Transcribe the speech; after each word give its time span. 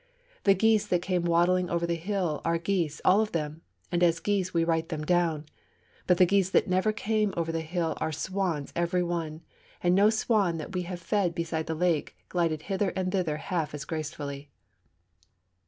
The 0.45 0.55
geese 0.55 0.87
that 0.87 1.03
came 1.03 1.25
waddling 1.25 1.69
over 1.69 1.85
the 1.85 1.93
hill 1.93 2.41
are 2.43 2.57
geese, 2.57 3.01
all 3.05 3.21
of 3.21 3.33
them, 3.33 3.61
and 3.91 4.01
as 4.01 4.19
geese 4.19 4.51
we 4.51 4.63
write 4.63 4.89
them 4.89 5.03
down; 5.05 5.45
but 6.07 6.17
the 6.17 6.25
geese 6.25 6.49
that 6.49 6.67
never 6.67 6.91
came 6.91 7.35
over 7.37 7.51
the 7.51 7.61
hill 7.61 7.95
are 8.01 8.11
swans 8.11 8.73
every 8.75 9.03
one, 9.03 9.41
and 9.79 9.93
no 9.93 10.09
swans 10.09 10.57
that 10.57 10.73
we 10.73 10.81
have 10.89 10.99
fed 10.99 11.35
beside 11.35 11.67
the 11.67 11.75
lake 11.75 12.17
glided 12.29 12.63
hither 12.63 12.89
and 12.95 13.11
thither 13.11 13.37
half 13.37 13.75
as 13.75 13.85
gracefully. 13.85 14.49